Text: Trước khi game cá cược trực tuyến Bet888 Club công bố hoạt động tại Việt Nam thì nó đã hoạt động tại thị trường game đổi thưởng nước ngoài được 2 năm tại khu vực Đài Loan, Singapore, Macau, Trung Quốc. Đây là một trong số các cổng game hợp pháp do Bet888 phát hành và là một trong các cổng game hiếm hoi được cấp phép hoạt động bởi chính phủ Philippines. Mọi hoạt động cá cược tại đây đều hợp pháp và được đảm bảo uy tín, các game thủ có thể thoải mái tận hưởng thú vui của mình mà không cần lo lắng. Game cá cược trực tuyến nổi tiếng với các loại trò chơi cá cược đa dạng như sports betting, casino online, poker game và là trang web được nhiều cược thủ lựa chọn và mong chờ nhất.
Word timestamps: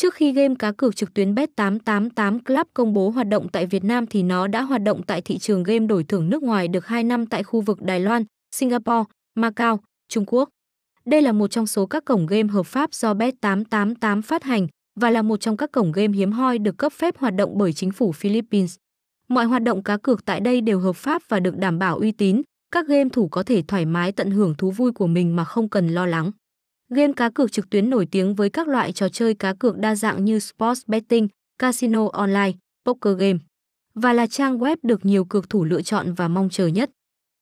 Trước 0.00 0.14
khi 0.14 0.32
game 0.32 0.54
cá 0.58 0.72
cược 0.72 0.96
trực 0.96 1.14
tuyến 1.14 1.34
Bet888 1.34 2.38
Club 2.40 2.66
công 2.74 2.92
bố 2.92 3.10
hoạt 3.10 3.28
động 3.28 3.48
tại 3.48 3.66
Việt 3.66 3.84
Nam 3.84 4.06
thì 4.06 4.22
nó 4.22 4.46
đã 4.46 4.62
hoạt 4.62 4.82
động 4.82 5.02
tại 5.02 5.22
thị 5.22 5.38
trường 5.38 5.62
game 5.62 5.86
đổi 5.86 6.04
thưởng 6.04 6.30
nước 6.30 6.42
ngoài 6.42 6.68
được 6.68 6.86
2 6.86 7.04
năm 7.04 7.26
tại 7.26 7.42
khu 7.42 7.60
vực 7.60 7.82
Đài 7.82 8.00
Loan, 8.00 8.24
Singapore, 8.54 9.04
Macau, 9.34 9.80
Trung 10.08 10.24
Quốc. 10.26 10.48
Đây 11.04 11.22
là 11.22 11.32
một 11.32 11.50
trong 11.50 11.66
số 11.66 11.86
các 11.86 12.04
cổng 12.04 12.26
game 12.26 12.48
hợp 12.48 12.66
pháp 12.66 12.94
do 12.94 13.14
Bet888 13.14 14.22
phát 14.22 14.42
hành 14.42 14.66
và 15.00 15.10
là 15.10 15.22
một 15.22 15.40
trong 15.40 15.56
các 15.56 15.72
cổng 15.72 15.92
game 15.92 16.12
hiếm 16.16 16.32
hoi 16.32 16.58
được 16.58 16.78
cấp 16.78 16.92
phép 16.92 17.18
hoạt 17.18 17.34
động 17.34 17.58
bởi 17.58 17.72
chính 17.72 17.92
phủ 17.92 18.12
Philippines. 18.12 18.76
Mọi 19.28 19.44
hoạt 19.44 19.62
động 19.62 19.82
cá 19.82 19.96
cược 19.96 20.24
tại 20.24 20.40
đây 20.40 20.60
đều 20.60 20.80
hợp 20.80 20.96
pháp 20.96 21.22
và 21.28 21.40
được 21.40 21.56
đảm 21.56 21.78
bảo 21.78 21.96
uy 21.96 22.12
tín, 22.12 22.42
các 22.70 22.86
game 22.86 23.08
thủ 23.12 23.28
có 23.28 23.42
thể 23.42 23.62
thoải 23.68 23.84
mái 23.84 24.12
tận 24.12 24.30
hưởng 24.30 24.54
thú 24.54 24.70
vui 24.70 24.92
của 24.92 25.06
mình 25.06 25.36
mà 25.36 25.44
không 25.44 25.68
cần 25.68 25.88
lo 25.88 26.06
lắng. 26.06 26.30
Game 26.94 27.12
cá 27.12 27.30
cược 27.30 27.52
trực 27.52 27.70
tuyến 27.70 27.90
nổi 27.90 28.06
tiếng 28.10 28.34
với 28.34 28.50
các 28.50 28.68
loại 28.68 28.92
trò 28.92 29.08
chơi 29.08 29.34
cá 29.34 29.54
cược 29.54 29.78
đa 29.78 29.94
dạng 29.94 30.24
như 30.24 30.38
sports 30.38 30.80
betting, 30.86 31.28
casino 31.58 32.08
online, 32.12 32.52
poker 32.84 33.18
game 33.18 33.38
và 33.94 34.12
là 34.12 34.26
trang 34.26 34.58
web 34.58 34.76
được 34.82 35.04
nhiều 35.04 35.24
cược 35.24 35.50
thủ 35.50 35.64
lựa 35.64 35.82
chọn 35.82 36.12
và 36.12 36.28
mong 36.28 36.48
chờ 36.50 36.66
nhất. 36.66 36.90